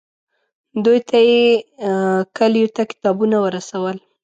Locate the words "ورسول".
3.45-3.97